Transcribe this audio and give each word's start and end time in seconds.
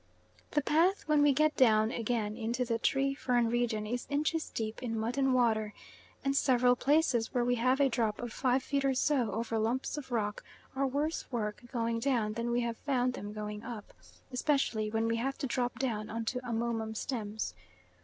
The 0.53 0.63
path, 0.63 1.03
when 1.07 1.21
we 1.21 1.31
get 1.31 1.55
down 1.55 1.91
again 1.91 2.35
into 2.35 2.65
the 2.65 2.79
tree 2.79 3.13
fern 3.13 3.51
region, 3.51 3.85
is 3.85 4.07
inches 4.09 4.49
deep 4.49 4.81
in 4.81 4.97
mud 4.97 5.15
and 5.15 5.31
water, 5.31 5.75
and 6.25 6.35
several 6.35 6.75
places 6.75 7.35
where 7.35 7.45
we 7.45 7.53
have 7.61 7.79
a 7.79 7.87
drop 7.87 8.17
of 8.19 8.33
five 8.33 8.63
feet 8.63 8.83
or 8.83 8.95
so 8.95 9.31
over 9.31 9.59
lumps 9.59 9.97
of 9.99 10.11
rock 10.11 10.43
are 10.75 10.87
worse 10.87 11.31
work 11.31 11.61
going 11.71 11.99
down 11.99 12.33
than 12.33 12.49
we 12.49 12.67
found 12.83 13.13
them 13.13 13.31
going 13.31 13.61
up, 13.61 13.93
especially 14.31 14.89
when 14.89 15.07
we 15.07 15.17
have 15.17 15.37
to 15.37 15.45
drop 15.45 15.77
down 15.77 16.09
on 16.09 16.25
to 16.25 16.39
amomum 16.39 16.95
stems. 16.97 17.53